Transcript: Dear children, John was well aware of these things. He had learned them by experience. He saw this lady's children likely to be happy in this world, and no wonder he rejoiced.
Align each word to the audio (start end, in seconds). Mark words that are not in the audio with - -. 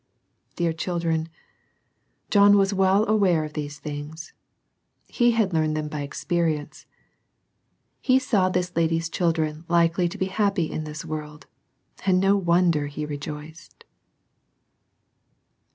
Dear 0.55 0.73
children, 0.73 1.29
John 2.31 2.57
was 2.57 2.73
well 2.73 3.07
aware 3.07 3.43
of 3.43 3.53
these 3.53 3.77
things. 3.77 4.33
He 5.05 5.29
had 5.29 5.53
learned 5.53 5.77
them 5.77 5.89
by 5.89 6.01
experience. 6.01 6.87
He 8.01 8.17
saw 8.17 8.49
this 8.49 8.75
lady's 8.75 9.09
children 9.09 9.63
likely 9.67 10.09
to 10.09 10.17
be 10.17 10.25
happy 10.25 10.65
in 10.71 10.85
this 10.85 11.05
world, 11.05 11.45
and 12.03 12.19
no 12.19 12.35
wonder 12.35 12.87
he 12.87 13.05
rejoiced. 13.05 13.83